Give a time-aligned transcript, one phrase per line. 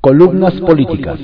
[0.00, 1.18] Columnas políticas.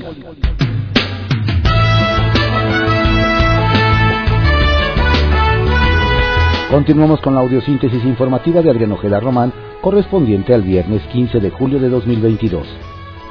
[6.69, 11.79] Continuamos con la audiosíntesis informativa de Adriano Ojeda Román, correspondiente al viernes 15 de julio
[11.79, 12.67] de 2022.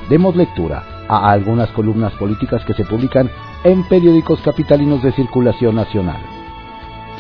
[0.09, 3.29] Demos lectura a algunas columnas políticas que se publican
[3.65, 6.23] en periódicos capitalinos de circulación nacional.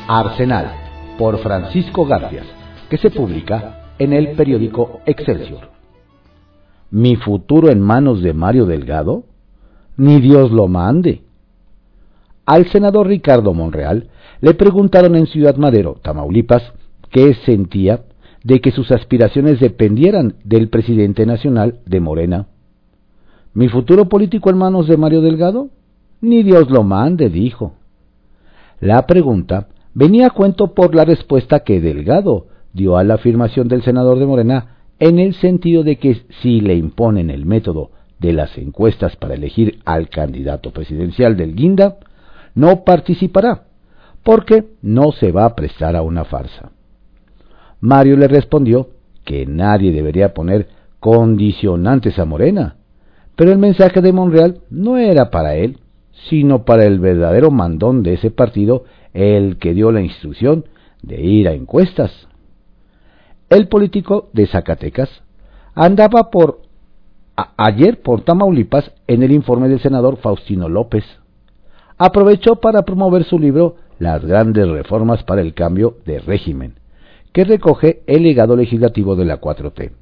[0.08, 0.72] Arsenal,
[1.18, 2.46] por Francisco Garcias,
[2.88, 5.74] que se publica en el periódico Excelsior.
[6.90, 9.24] ¿Mi futuro en manos de Mario Delgado?
[9.96, 11.22] Ni Dios lo mande.
[12.46, 14.08] Al senador Ricardo Monreal
[14.40, 16.62] le preguntaron en Ciudad Madero, Tamaulipas,
[17.10, 18.02] qué sentía
[18.42, 22.46] de que sus aspiraciones dependieran del presidente nacional de Morena.
[23.54, 25.70] ¿Mi futuro político en manos de Mario Delgado?
[26.20, 27.74] Ni Dios lo mande, dijo.
[28.80, 33.82] La pregunta venía a cuento por la respuesta que Delgado dio a la afirmación del
[33.82, 38.56] senador de Morena en el sentido de que si le imponen el método de las
[38.56, 41.98] encuestas para elegir al candidato presidencial del Guinda,
[42.54, 43.64] no participará,
[44.22, 46.70] porque no se va a prestar a una farsa.
[47.80, 48.88] Mario le respondió
[49.24, 50.68] que nadie debería poner
[51.00, 52.76] condicionantes a Morena,
[53.36, 55.78] pero el mensaje de Monreal no era para él,
[56.28, 60.64] sino para el verdadero mandón de ese partido, el que dio la instrucción
[61.02, 62.28] de ir a encuestas.
[63.54, 65.08] El político de Zacatecas
[65.76, 66.62] andaba por
[67.56, 71.04] ayer por Tamaulipas en el informe del senador Faustino López.
[71.96, 76.80] Aprovechó para promover su libro Las grandes reformas para el cambio de régimen,
[77.32, 79.92] que recoge el legado legislativo de la 4T.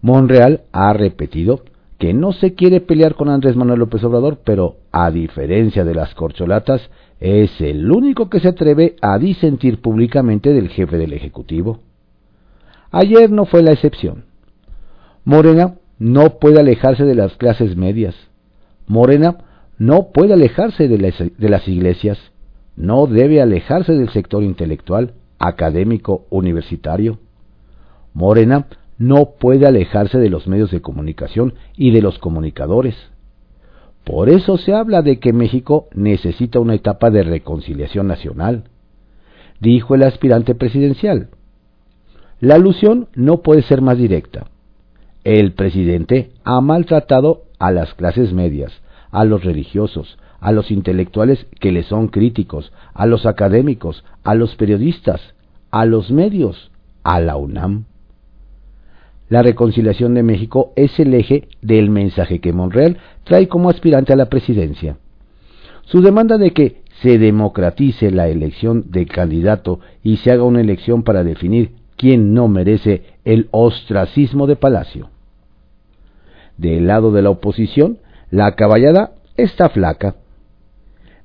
[0.00, 1.60] Monreal ha repetido
[1.98, 6.14] que no se quiere pelear con Andrés Manuel López Obrador, pero a diferencia de las
[6.14, 6.80] corcholatas,
[7.20, 11.80] es el único que se atreve a disentir públicamente del jefe del Ejecutivo.
[12.90, 14.24] Ayer no fue la excepción.
[15.24, 18.14] Morena no puede alejarse de las clases medias.
[18.86, 19.38] Morena
[19.78, 20.98] no puede alejarse de
[21.48, 22.18] las, iglesias.
[22.76, 27.18] No debe alejarse del sector intelectual, académico, universitario.
[28.14, 28.66] Morena
[28.96, 32.96] no puede alejarse de los medios de comunicación y de los comunicadores.
[34.04, 38.64] Por eso se habla de que México necesita una etapa de reconciliación nacional,
[39.60, 41.28] dijo el aspirante presidencial.
[42.40, 44.46] La alusión no puede ser más directa.
[45.24, 48.72] El presidente ha maltratado a las clases medias,
[49.10, 54.54] a los religiosos, a los intelectuales que le son críticos, a los académicos, a los
[54.54, 55.20] periodistas,
[55.72, 56.70] a los medios,
[57.02, 57.86] a la UNAM.
[59.28, 64.16] La reconciliación de México es el eje del mensaje que Monreal trae como aspirante a
[64.16, 64.96] la presidencia.
[65.82, 71.02] Su demanda de que se democratice la elección del candidato y se haga una elección
[71.02, 75.10] para definir ¿Quién no merece el ostracismo de Palacio?
[76.56, 77.98] Del lado de la oposición,
[78.30, 80.14] la caballada está flaca.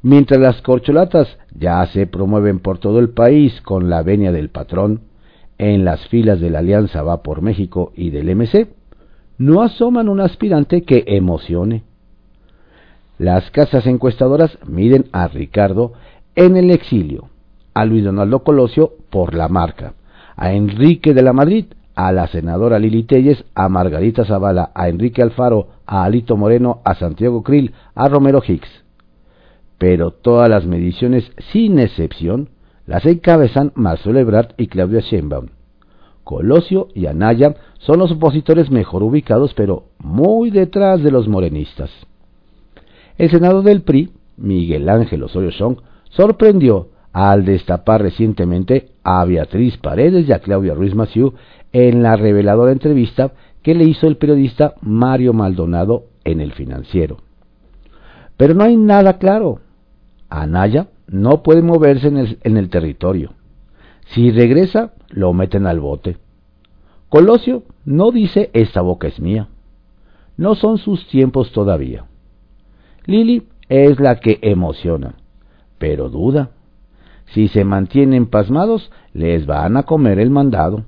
[0.01, 5.01] Mientras las corcholatas ya se promueven por todo el país con la venia del patrón,
[5.59, 8.67] en las filas de la Alianza Va por México y del MC,
[9.37, 11.83] no asoman un aspirante que emocione.
[13.19, 15.93] Las casas encuestadoras miden a Ricardo
[16.35, 17.29] en el exilio,
[17.75, 19.93] a Luis Donaldo Colosio por la marca,
[20.35, 25.21] a Enrique de la Madrid, a la senadora Lili Telles, a Margarita Zavala, a Enrique
[25.21, 28.69] Alfaro, a Alito Moreno, a Santiago Krill, a Romero Hicks.
[29.77, 32.49] Pero todas las mediciones, sin excepción,
[32.85, 35.47] las encabezan Marcelo Ebrard y Claudia Sheinbaum.
[36.23, 41.91] Colosio y Anaya son los opositores mejor ubicados, pero muy detrás de los morenistas.
[43.17, 45.77] El senador del PRI, Miguel Ángel Osorio Chong,
[46.09, 51.35] sorprendió al destapar recientemente a Beatriz Paredes y a Claudia Ruiz Maciú
[51.71, 53.31] en la reveladora entrevista
[53.61, 57.17] que le hizo el periodista Mario Maldonado en El Financiero.
[58.35, 59.59] Pero no hay nada claro.
[60.29, 63.33] Anaya no puede moverse en el, en el territorio.
[64.07, 66.17] Si regresa, lo meten al bote.
[67.09, 69.47] Colosio no dice esta boca es mía.
[70.35, 72.05] No son sus tiempos todavía.
[73.05, 75.15] Lili es la que emociona,
[75.77, 76.49] pero duda.
[77.33, 80.85] Si se mantienen pasmados, les van a comer el mandado.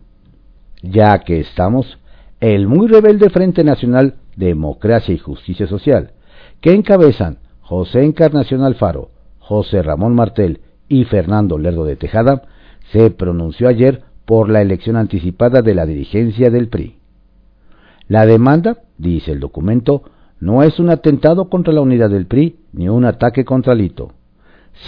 [0.83, 1.97] Ya que estamos,
[2.39, 6.11] el muy rebelde Frente Nacional Democracia y Justicia Social,
[6.61, 9.09] que encabezan José Encarnación Alfaro,
[9.39, 12.43] José Ramón Martel y Fernando Lerdo de Tejada,
[12.91, 16.97] se pronunció ayer por la elección anticipada de la dirigencia del PRI.
[18.07, 20.03] La demanda, dice el documento,
[20.39, 24.11] no es un atentado contra la unidad del PRI ni un ataque contra Lito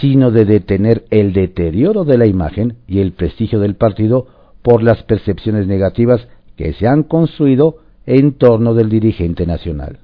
[0.00, 4.26] sino de detener el deterioro de la imagen y el prestigio del partido
[4.62, 10.00] por las percepciones negativas que se han construido en torno del dirigente nacional.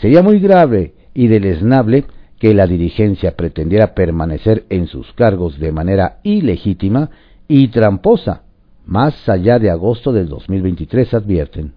[0.00, 2.04] Sería muy grave y deleznable
[2.38, 7.10] que la dirigencia pretendiera permanecer en sus cargos de manera ilegítima
[7.48, 8.42] y tramposa,
[8.84, 11.72] más allá de agosto del 2023, advierten.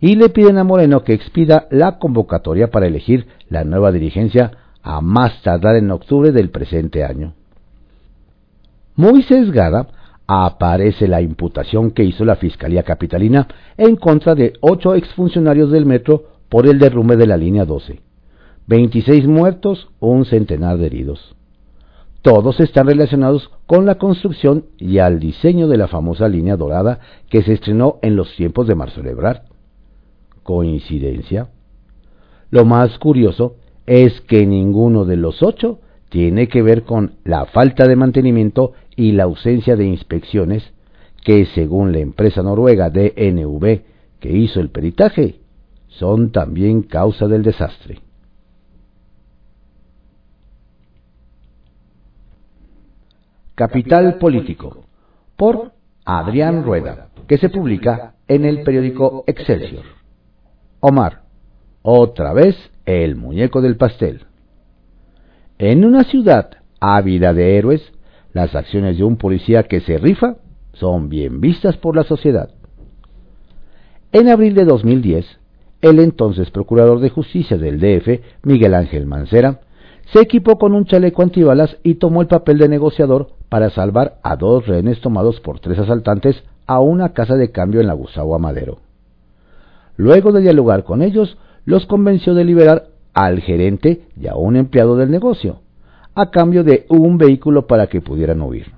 [0.00, 4.52] Y le piden a Moreno que expida la convocatoria para elegir la nueva dirigencia
[4.86, 7.34] a más tardar en octubre del presente año.
[8.94, 9.88] Muy sesgada
[10.28, 16.26] aparece la imputación que hizo la Fiscalía Capitalina en contra de ocho exfuncionarios del metro
[16.48, 18.00] por el derrumbe de la línea 12.
[18.68, 21.34] 26 muertos, un centenar de heridos.
[22.22, 27.42] Todos están relacionados con la construcción y al diseño de la famosa línea dorada que
[27.42, 29.42] se estrenó en los tiempos de Marcelo Ebrard.
[30.44, 31.48] ¿Coincidencia?
[32.50, 33.56] Lo más curioso
[33.86, 39.12] es que ninguno de los ocho tiene que ver con la falta de mantenimiento y
[39.12, 40.72] la ausencia de inspecciones
[41.24, 43.80] que, según la empresa noruega DNV
[44.20, 45.40] que hizo el peritaje,
[45.88, 48.00] son también causa del desastre.
[53.54, 54.84] Capital Político,
[55.36, 55.72] por
[56.04, 59.84] Adrián Rueda, que se publica en el periódico Excelsior.
[60.80, 61.22] Omar,
[61.82, 62.54] otra vez
[62.86, 64.22] el muñeco del pastel.
[65.58, 66.50] En una ciudad
[66.80, 67.82] ávida de héroes,
[68.32, 70.36] las acciones de un policía que se rifa
[70.72, 72.50] son bien vistas por la sociedad.
[74.12, 75.26] En abril de 2010,
[75.82, 79.60] el entonces Procurador de Justicia del DF, Miguel Ángel Mancera,
[80.12, 84.36] se equipó con un chaleco antibalas y tomó el papel de negociador para salvar a
[84.36, 88.78] dos rehenes tomados por tres asaltantes a una casa de cambio en la Gusagua Madero.
[89.96, 91.36] Luego de dialogar con ellos,
[91.66, 95.60] los convenció de liberar al gerente y a un empleado del negocio,
[96.14, 98.72] a cambio de un vehículo para que pudieran huir.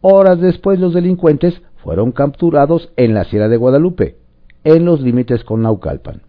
[0.00, 4.16] Horas después los delincuentes fueron capturados en la Sierra de Guadalupe,
[4.64, 6.22] en los límites con Naucalpan.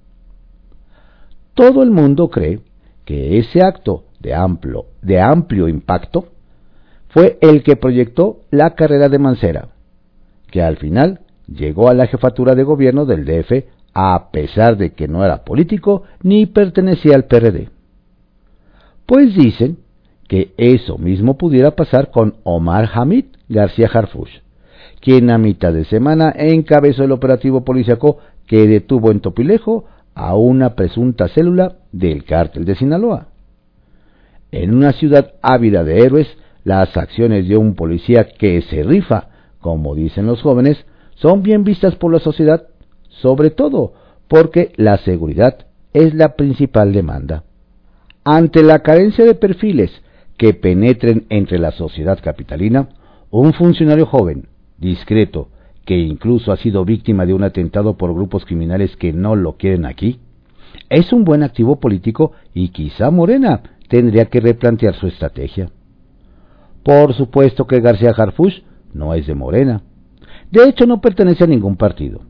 [1.54, 2.60] Todo el mundo cree
[3.06, 6.28] que ese acto de amplio, de amplio impacto
[7.10, 9.70] fue el que proyectó la carrera de Mancera,
[10.52, 13.64] que al final llegó a la jefatura de gobierno del DF
[13.96, 17.70] a pesar de que no era político ni pertenecía al PRD.
[19.06, 19.78] Pues dicen
[20.28, 24.40] que eso mismo pudiera pasar con Omar Hamid García Harfush,
[25.00, 30.76] quien a mitad de semana encabezó el operativo policiaco que detuvo en Topilejo a una
[30.76, 33.28] presunta célula del cártel de Sinaloa.
[34.52, 36.28] En una ciudad ávida de héroes,
[36.64, 41.96] las acciones de un policía que se rifa, como dicen los jóvenes, son bien vistas
[41.96, 42.68] por la sociedad,
[43.22, 43.94] sobre todo
[44.28, 47.44] porque la seguridad es la principal demanda.
[48.24, 49.92] Ante la carencia de perfiles
[50.38, 52.90] que penetren entre la sociedad capitalina,
[53.30, 54.48] un funcionario joven,
[54.78, 55.50] discreto,
[55.86, 59.86] que incluso ha sido víctima de un atentado por grupos criminales que no lo quieren
[59.86, 60.20] aquí,
[60.90, 65.70] es un buen activo político y quizá Morena tendría que replantear su estrategia.
[66.84, 68.64] Por supuesto que García Harfuch
[68.94, 69.82] no es de Morena.
[70.52, 72.22] De hecho, no pertenece a ningún partido,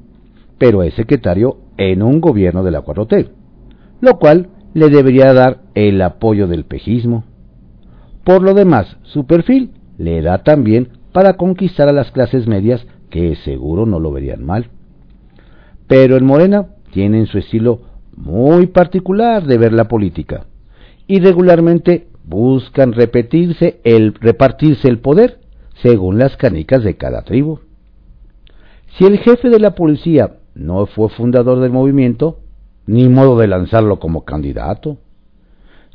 [0.58, 3.30] pero es secretario en un gobierno de la 4T,
[4.02, 7.24] lo cual le debería dar el apoyo del pejismo.
[8.24, 13.36] Por lo demás, su perfil le da también para conquistar a las clases medias que
[13.38, 14.70] seguro no lo verían mal.
[15.88, 17.82] Pero en Morena tienen su estilo
[18.16, 20.46] muy particular de ver la política
[21.08, 25.40] y regularmente buscan repetirse el, repartirse el poder
[25.82, 27.60] según las canicas de cada tribu.
[28.98, 32.40] Si el jefe de la policía no fue fundador del movimiento,
[32.88, 34.98] ni modo de lanzarlo como candidato.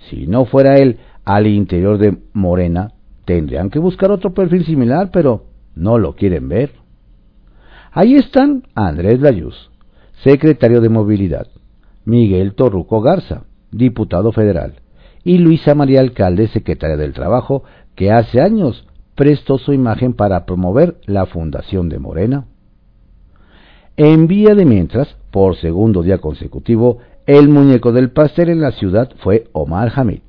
[0.08, 2.92] Si no fuera él al interior de Morena,
[3.24, 6.72] tendrían que buscar otro perfil similar, pero no lo quieren ver.
[7.92, 9.70] Ahí están Andrés Layuz,
[10.22, 11.48] secretario de Movilidad,
[12.04, 14.74] Miguel Torruco Garza, diputado federal,
[15.24, 17.64] y Luisa María Alcalde, secretaria del Trabajo,
[17.94, 22.46] que hace años prestó su imagen para promover la fundación de Morena.
[24.02, 29.10] En vía de mientras, por segundo día consecutivo, el muñeco del pastel en la ciudad
[29.18, 30.20] fue Omar Hamid,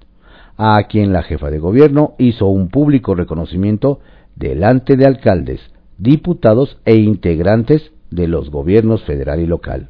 [0.57, 4.01] a quien la jefa de gobierno hizo un público reconocimiento
[4.35, 5.61] delante de alcaldes,
[5.97, 9.87] diputados e integrantes de los gobiernos federal y local.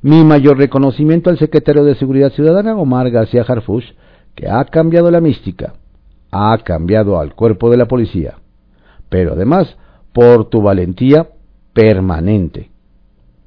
[0.00, 3.84] Mi mayor reconocimiento al secretario de Seguridad Ciudadana, Omar García Harfuch,
[4.34, 5.74] que ha cambiado la mística,
[6.30, 8.36] ha cambiado al cuerpo de la policía,
[9.10, 9.76] pero además
[10.14, 11.28] por tu valentía
[11.74, 12.70] permanente.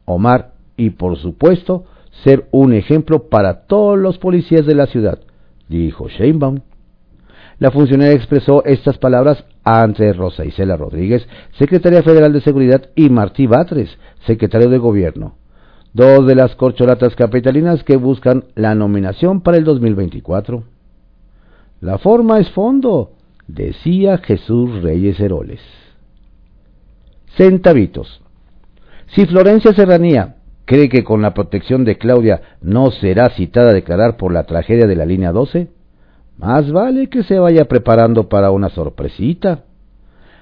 [0.05, 1.85] Omar, y por supuesto,
[2.23, 5.19] ser un ejemplo para todos los policías de la ciudad,
[5.67, 6.59] dijo Sheinbaum.
[7.59, 13.47] La funcionaria expresó estas palabras ante Rosa Isela Rodríguez, secretaria federal de Seguridad, y Martí
[13.47, 15.35] Batres, secretario de Gobierno,
[15.93, 20.63] dos de las corcholatas capitalinas que buscan la nominación para el 2024.
[21.81, 23.13] La forma es fondo,
[23.47, 25.61] decía Jesús Reyes Heroles.
[27.37, 28.21] Centavitos.
[29.13, 34.17] Si Florencia Serranía cree que con la protección de Claudia no será citada a declarar
[34.17, 35.69] por la tragedia de la línea 12,
[36.39, 39.65] más vale que se vaya preparando para una sorpresita.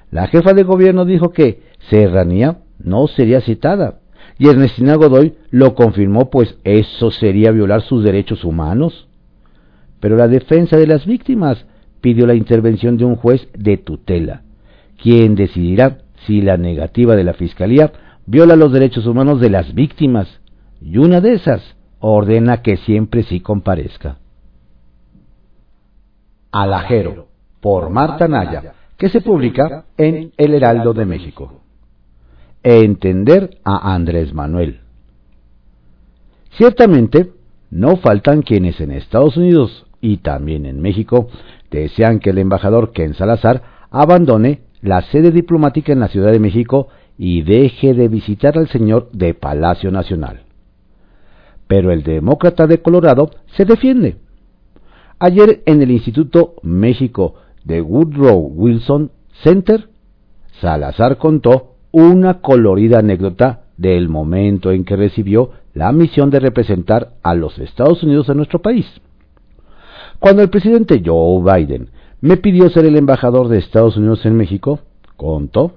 [0.10, 4.00] La jefa de gobierno dijo que Serranía no sería citada,
[4.38, 9.10] y Ernestina Godoy lo confirmó, pues eso sería violar sus derechos humanos.
[10.00, 11.66] Pero la defensa de las víctimas
[12.00, 14.44] pidió la intervención de un juez de tutela,
[15.02, 17.92] quien decidirá si la negativa de la Fiscalía
[18.26, 20.28] viola los derechos humanos de las víctimas,
[20.82, 24.18] y una de esas ordena que siempre sí comparezca.
[26.52, 27.28] Alajero,
[27.62, 31.62] por Marta Naya, que se publica en El Heraldo de México.
[32.64, 34.82] Entender a Andrés Manuel.
[36.52, 37.32] Ciertamente,
[37.70, 41.28] no faltan quienes en Estados Unidos y también en México
[41.72, 46.88] desean que el embajador Ken Salazar abandone la sede diplomática en la Ciudad de México
[47.18, 50.42] y deje de visitar al señor de Palacio Nacional.
[51.68, 54.18] Pero el demócrata de Colorado se defiende.
[55.18, 59.12] Ayer en el Instituto México de Woodrow Wilson
[59.44, 59.90] Center,
[60.62, 67.34] Salazar contó una colorida anécdota del momento en que recibió la misión de representar a
[67.34, 68.86] los Estados Unidos en nuestro país.
[70.20, 71.90] Cuando el presidente Joe Biden
[72.26, 74.80] me pidió ser el embajador de Estados Unidos en México,
[75.16, 75.74] contó,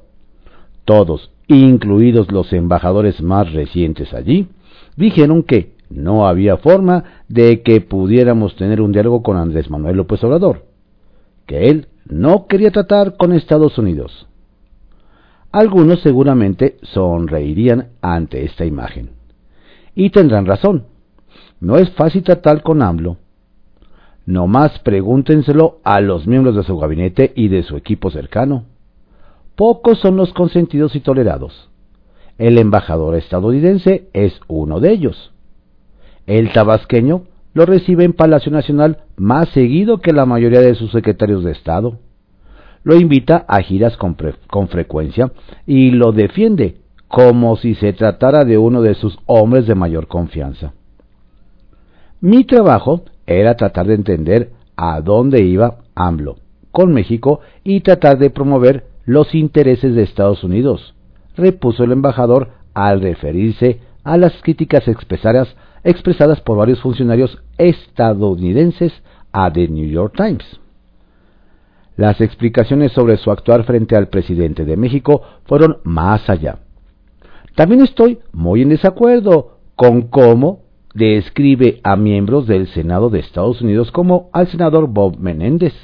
[0.87, 4.49] todos, incluidos los embajadores más recientes allí,
[4.97, 10.25] dijeron que no había forma de que pudiéramos tener un diálogo con Andrés Manuel López
[10.25, 10.65] Obrador,
[11.45, 14.27] que él no quería tratar con Estados Unidos.
[15.53, 19.11] Algunos seguramente sonreirían ante esta imagen.
[19.95, 20.87] Y tendrán razón.
[21.61, 23.19] No es fácil tratar con AMLO.
[24.29, 28.67] No más pregúntenselo a los miembros de su gabinete y de su equipo cercano.
[29.57, 31.71] Pocos son los consentidos y tolerados.
[32.37, 35.33] El embajador estadounidense es uno de ellos.
[36.27, 37.23] El tabasqueño
[37.55, 41.99] lo recibe en Palacio Nacional más seguido que la mayoría de sus secretarios de Estado.
[42.83, 44.15] Lo invita a giras con,
[44.51, 45.33] con frecuencia
[45.67, 50.75] y lo defiende como si se tratara de uno de sus hombres de mayor confianza.
[52.21, 56.37] Mi trabajo era tratar de entender a dónde iba AMLO
[56.73, 60.95] con México y tratar de promover los intereses de Estados Unidos,
[61.37, 65.55] repuso el embajador al referirse a las críticas expresadas,
[65.85, 68.93] expresadas por varios funcionarios estadounidenses
[69.33, 70.45] a The New York Times.
[71.97, 76.61] Las explicaciones sobre su actuar frente al presidente de México fueron más allá.
[77.57, 83.91] También estoy muy en desacuerdo con cómo describe a miembros del Senado de Estados Unidos
[83.91, 85.75] como al senador Bob Menéndez.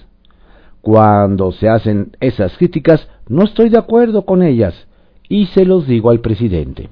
[0.80, 4.86] Cuando se hacen esas críticas, no estoy de acuerdo con ellas
[5.28, 6.90] y se los digo al presidente.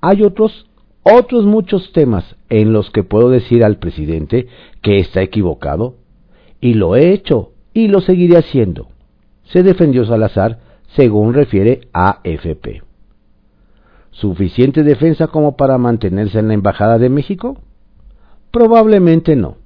[0.00, 0.66] Hay otros,
[1.02, 4.48] otros muchos temas en los que puedo decir al presidente
[4.82, 5.96] que está equivocado
[6.60, 8.88] y lo he hecho y lo seguiré haciendo.
[9.44, 10.58] Se defendió Salazar
[10.96, 12.89] según refiere AFP.
[14.20, 17.56] ¿Suficiente defensa como para mantenerse en la Embajada de México?
[18.50, 19.56] Probablemente no.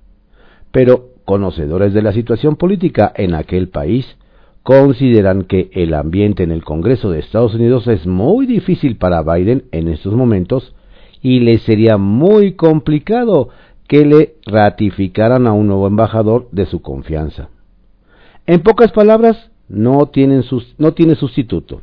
[0.70, 4.16] Pero conocedores de la situación política en aquel país
[4.62, 9.64] consideran que el ambiente en el Congreso de Estados Unidos es muy difícil para Biden
[9.72, 10.72] en estos momentos
[11.20, 13.48] y le sería muy complicado
[13.88, 17.48] que le ratificaran a un nuevo embajador de su confianza.
[18.46, 20.10] En pocas palabras, no,
[20.78, 21.82] no tiene sustituto.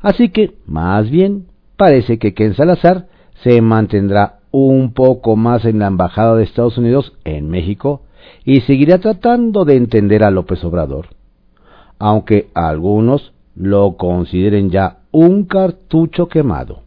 [0.00, 1.47] Así que, más bien,
[1.78, 3.06] parece que Ken Salazar
[3.42, 8.02] se mantendrá un poco más en la Embajada de Estados Unidos en México
[8.44, 11.06] y seguirá tratando de entender a López Obrador,
[11.98, 16.82] aunque algunos lo consideren ya un cartucho quemado.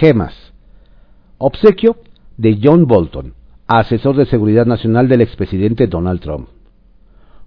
[0.00, 0.34] Gemas.
[1.38, 1.96] Obsequio
[2.36, 3.34] de John Bolton,
[3.68, 6.48] asesor de seguridad nacional del expresidente Donald Trump.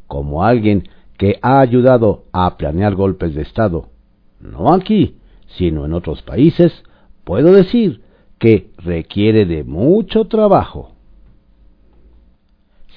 [0.08, 3.88] Como alguien que ha ayudado a planear golpes de Estado,
[4.40, 5.18] no aquí,
[5.58, 6.84] sino en otros países,
[7.24, 8.02] puedo decir
[8.40, 10.92] que requiere de mucho trabajo.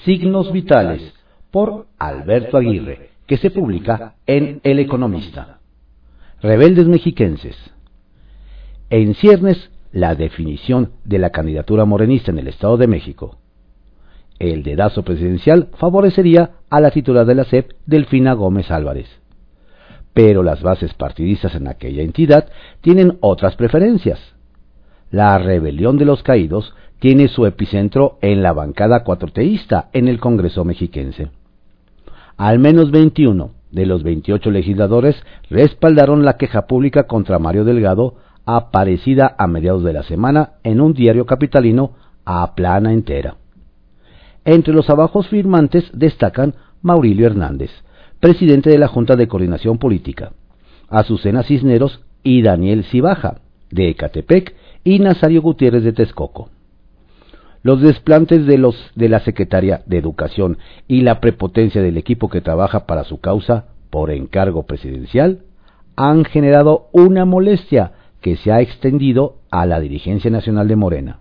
[0.04, 1.14] Signos Vitales,
[1.50, 5.60] por Alberto Aguirre, que se publica en El Economista.
[6.42, 7.56] Rebeldes mexiquenses.
[8.90, 13.38] En ciernes, la definición de la candidatura morenista en el Estado de México.
[14.38, 19.08] El dedazo presidencial favorecería a la titular de la SEP, Delfina Gómez Álvarez.
[20.14, 22.48] Pero las bases partidistas en aquella entidad
[22.80, 24.20] tienen otras preferencias.
[25.10, 30.64] La rebelión de los caídos tiene su epicentro en la bancada cuatroteísta en el Congreso
[30.64, 31.30] mexiquense.
[32.36, 35.16] Al menos 21 de los 28 legisladores
[35.50, 38.14] respaldaron la queja pública contra Mario Delgado,
[38.46, 41.92] aparecida a mediados de la semana en un diario capitalino
[42.24, 43.36] a plana entera.
[44.44, 47.70] Entre los abajos firmantes destacan Maurilio Hernández,
[48.24, 50.32] presidente de la Junta de Coordinación Política,
[50.88, 56.48] Azucena Cisneros y Daniel Cibaja, de Ecatepec, y Nazario Gutiérrez de Texcoco.
[57.62, 60.56] Los desplantes de, los, de la Secretaría de Educación
[60.88, 65.40] y la prepotencia del equipo que trabaja para su causa por encargo presidencial
[65.94, 71.18] han generado una molestia que se ha extendido a la dirigencia nacional de Morena.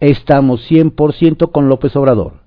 [0.00, 2.40] Estamos 100% con López Obrador,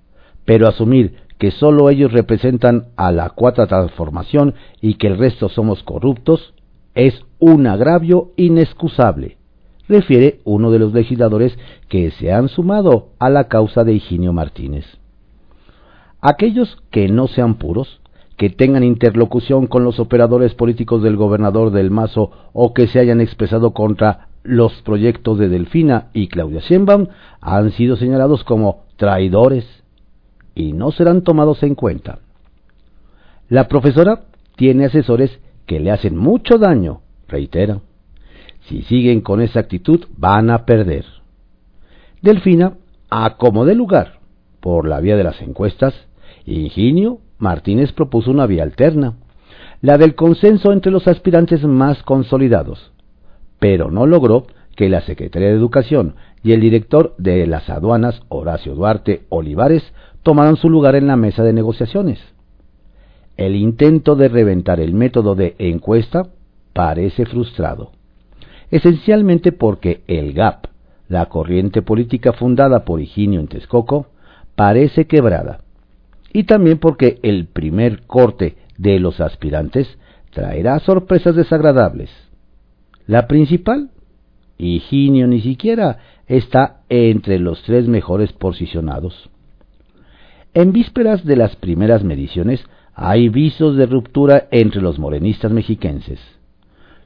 [0.43, 5.83] pero asumir que solo ellos representan a la cuarta transformación y que el resto somos
[5.83, 6.53] corruptos
[6.95, 9.37] es un agravio inexcusable
[9.87, 11.57] refiere uno de los legisladores
[11.89, 14.85] que se han sumado a la causa de Higinio Martínez.
[16.21, 18.01] Aquellos que no sean puros,
[18.37, 23.21] que tengan interlocución con los operadores políticos del gobernador del Mazo o que se hayan
[23.21, 27.07] expresado contra los proyectos de Delfina y Claudia Sheinbaum
[27.41, 29.65] han sido señalados como traidores
[30.57, 32.17] y no serán tomados en cuenta.
[33.47, 34.23] La profesora
[34.55, 37.81] tiene asesores que le hacen mucho daño, reitera.
[38.61, 41.05] Si siguen con esa actitud, van a perder.
[42.23, 42.73] Delfina,
[43.11, 44.19] a como de lugar,
[44.59, 45.93] por la vía de las encuestas,
[46.47, 49.13] Ingenio Martínez propuso una vía alterna,
[49.81, 52.91] la del consenso entre los aspirantes más consolidados,
[53.59, 58.73] pero no logró que la Secretaría de Educación y el director de las aduanas, Horacio
[58.73, 59.83] Duarte Olivares,
[60.27, 62.19] tomaran su lugar en la mesa de negociaciones.
[63.37, 66.27] El intento de reventar el método de encuesta
[66.73, 67.91] parece frustrado
[68.71, 70.65] esencialmente porque el GAP,
[71.07, 74.07] la corriente política fundada por Higinio en Texcoco,
[74.55, 75.61] parece quebrada,
[76.33, 79.87] y también porque el primer corte de los aspirantes
[80.31, 82.09] traerá sorpresas desagradables.
[83.05, 83.91] La principal,
[84.57, 89.29] Higinio ni siquiera está entre los tres mejores posicionados.
[90.57, 92.65] En vísperas de las primeras mediciones
[92.95, 96.19] hay visos de ruptura entre los morenistas mexiquenses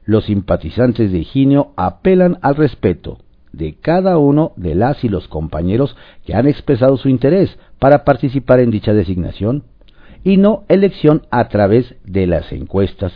[0.04, 3.18] los simpatizantes de Higinio apelan al respeto
[3.52, 8.60] de cada uno de las y los compañeros que han expresado su interés para participar
[8.60, 9.64] en dicha designación
[10.24, 13.12] y no elección a través de las encuestas.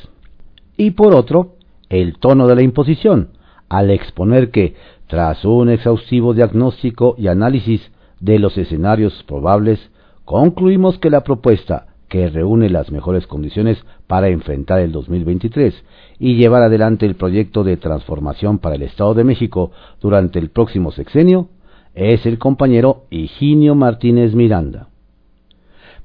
[0.76, 1.54] Y por otro,
[1.88, 3.30] el tono de la imposición,
[3.68, 4.74] al exponer que,
[5.06, 7.80] tras un exhaustivo diagnóstico y análisis
[8.20, 9.80] de los escenarios probables,
[10.26, 15.72] concluimos que la propuesta que reúne las mejores condiciones para enfrentar el 2023
[16.18, 19.70] y llevar adelante el proyecto de transformación para el Estado de México
[20.02, 21.48] durante el próximo sexenio,
[21.94, 24.88] es el compañero Higinio Martínez Miranda.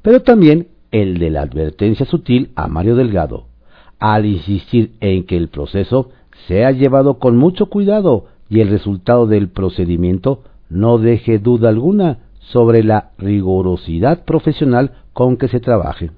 [0.04, 3.46] Pero también el de la advertencia sutil a Mario Delgado,
[4.00, 6.12] al insistir en que el proceso
[6.48, 12.84] sea llevado con mucho cuidado y el resultado del procedimiento no deje duda alguna sobre
[12.84, 16.12] la rigurosidad profesional con que se trabaje.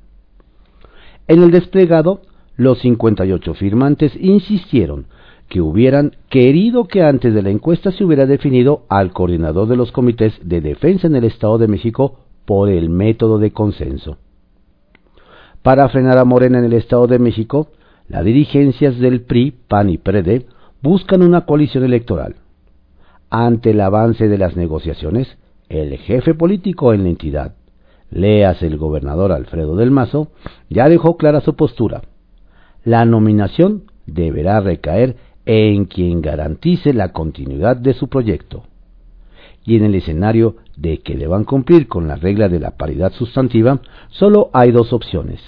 [1.28, 2.22] En el desplegado,
[2.56, 5.08] los 58 firmantes insistieron
[5.50, 9.92] que hubieran querido que antes de la encuesta se hubiera definido al coordinador de los
[9.92, 14.18] comités de defensa en el Estado de México por el método de consenso.
[15.62, 17.68] Para frenar a Morena en el Estado de México,
[18.10, 20.46] las dirigencias del PRI, PAN y PRD
[20.82, 22.36] buscan una coalición electoral.
[23.30, 25.38] Ante el avance de las negociaciones,
[25.70, 27.56] el jefe político en la entidad,
[28.14, 30.32] leas el gobernador Alfredo del Mazo,
[30.70, 32.04] ya dejó clara su postura.
[32.84, 38.64] La nominación deberá recaer en quien garantice la continuidad de su proyecto.
[39.66, 43.82] Y en el escenario de que deban cumplir con la regla de la paridad sustantiva,
[44.10, 45.42] solo hay dos opciones.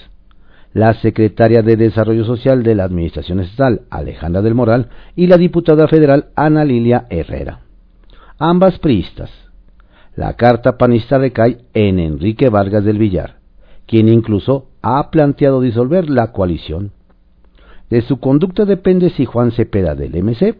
[0.72, 5.88] La secretaria de Desarrollo Social de la Administración Estatal, Alejandra del Moral, y la diputada
[5.88, 7.60] federal Ana Lilia Herrera.
[8.38, 9.30] Ambas priistas
[10.16, 13.36] la carta panista recae en Enrique Vargas del Villar,
[13.86, 16.92] quien incluso ha planteado disolver la coalición.
[17.90, 20.58] De su conducta depende si Juan Cepeda del MC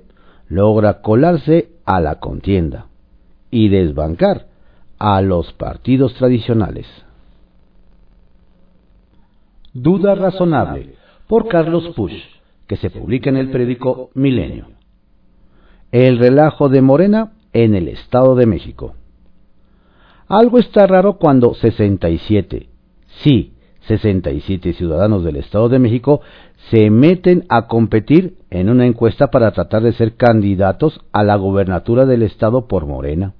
[0.48, 2.86] logra colarse a la contienda
[3.50, 4.46] y desbancar
[4.98, 6.86] a los partidos tradicionales.
[9.72, 10.94] Duda razonable
[11.26, 12.22] por Carlos Push,
[12.66, 14.66] que se publica en el periódico Milenio.
[15.92, 18.94] El relajo de Morena en el Estado de México.
[20.28, 22.68] Algo está raro cuando 67,
[23.22, 23.52] sí,
[23.86, 26.20] 67 ciudadanos del Estado de México
[26.70, 32.06] se meten a competir en una encuesta para tratar de ser candidatos a la gobernatura
[32.06, 33.34] del Estado por Morena.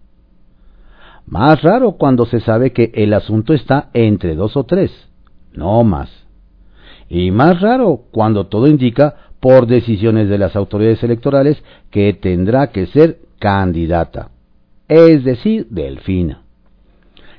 [1.27, 4.92] Más raro cuando se sabe que el asunto está entre dos o tres,
[5.53, 6.09] no más.
[7.09, 12.87] Y más raro cuando todo indica, por decisiones de las autoridades electorales, que tendrá que
[12.87, 14.31] ser candidata,
[14.88, 16.45] es decir, Delfina.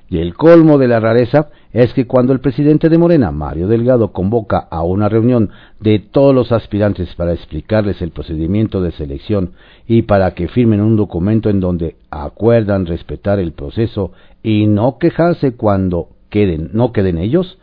[0.10, 4.14] Y el colmo de la rareza es que cuando el presidente de Morena, Mario Delgado,
[4.14, 5.50] convoca a una reunión
[5.82, 9.52] de todos los aspirantes para explicarles el procedimiento de selección
[9.86, 15.56] y para que firmen un documento en donde acuerdan respetar el proceso y no quejarse
[15.56, 17.60] cuando queden, no queden ellos,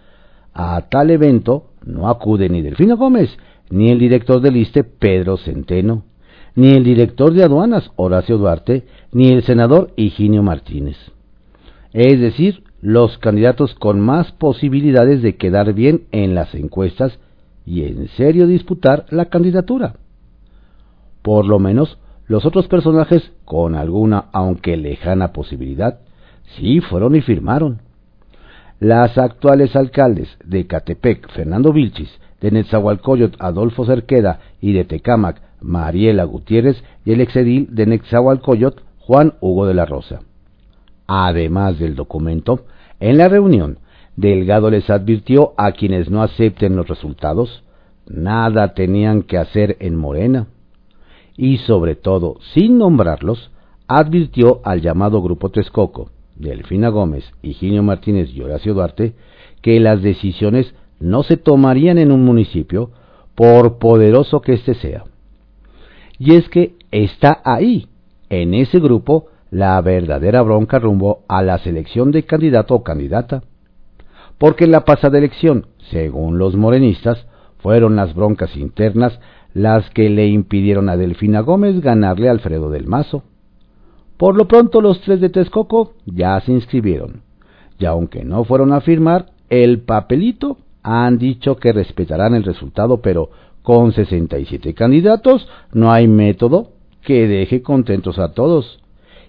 [0.53, 3.37] a tal evento no acude ni Delfino Gómez,
[3.71, 6.05] ni el director del ISTE, Pedro Centeno,
[6.55, 11.14] ni el director de aduanas, Horacio Duarte, ni el senador Higinio Martínez
[11.95, 17.19] es decir, los candidatos con más posibilidades de quedar bien en las encuestas
[17.65, 19.95] y en serio disputar la candidatura.
[21.23, 26.01] Por lo menos los otros personajes, con alguna aunque lejana posibilidad,
[26.57, 27.81] sí fueron y firmaron.
[28.81, 36.25] Las actuales alcaldes de Catepec, Fernando Vilchis, de Netzahualcoyot, Adolfo Cerqueda, y de Tecámac, Mariela
[36.25, 40.21] Gutiérrez, y el exedil de Netzahualcoyot, Juan Hugo de la Rosa.
[41.07, 42.65] Además del documento,
[43.01, 43.79] en la reunión,
[44.17, 47.65] Delgado les advirtió a quienes no acepten los resultados,
[48.07, 50.47] nada tenían que hacer en Morena.
[51.37, 53.51] Y sobre todo, sin nombrarlos,
[53.89, 59.15] advirtió al llamado Grupo Texcoco, Delfina Gómez, Higinio Martínez y Horacio Duarte,
[59.63, 62.91] que las decisiones no se tomarían en un municipio,
[63.35, 65.05] por poderoso que éste sea.
[66.19, 67.89] Y es que está ahí,
[68.31, 73.43] en ese grupo, la verdadera bronca rumbo a la selección de candidato o candidata.
[74.39, 77.27] Porque en la pasada elección, según los morenistas,
[77.59, 79.19] fueron las broncas internas
[79.55, 83.23] las que le impidieron a Delfina Gómez ganarle a Alfredo del Mazo.
[84.17, 87.23] Por lo pronto los tres de Texcoco ya se inscribieron,
[87.79, 93.31] y aunque no fueron a firmar el papelito, han dicho que respetarán el resultado, pero
[93.63, 96.69] con 67 candidatos no hay método
[97.03, 98.84] que deje contentos a todos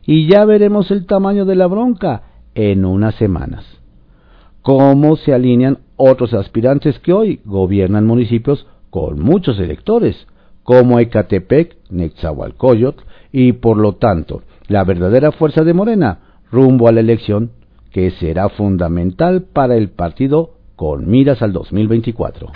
[0.06, 3.66] y ya veremos el tamaño de la bronca en unas semanas.
[4.62, 10.28] Cómo se alinean otros aspirantes que hoy gobiernan municipios con muchos electores,
[10.64, 16.20] como Ecatepec, Nexahualcoyot, y por lo tanto la verdadera fuerza de Morena
[16.52, 17.52] rumbo a la elección
[17.92, 22.52] que será fundamental para el partido con miras al 2024.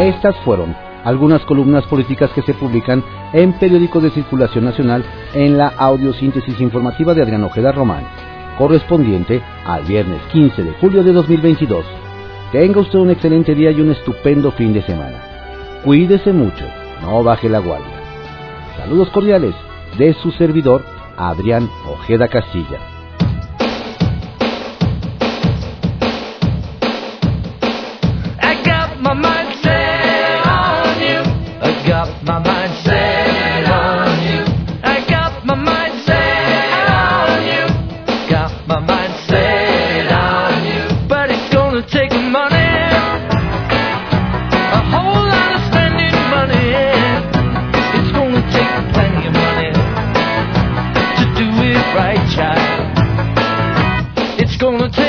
[0.00, 5.68] Estas fueron algunas columnas políticas que se publican en periódicos de circulación nacional en la
[5.68, 8.04] audiosíntesis informativa de Adrián Ojeda Román,
[8.58, 11.86] correspondiente al viernes 15 de julio de 2022.
[12.52, 15.18] Tenga usted un excelente día y un estupendo fin de semana.
[15.82, 16.66] Cuídese mucho,
[17.00, 18.02] no baje la guardia.
[18.76, 19.54] Saludos cordiales
[19.96, 20.84] de su servidor,
[21.16, 22.97] Adrián Ojeda Castilla.
[51.92, 52.98] bright child.
[54.40, 55.07] It's gonna take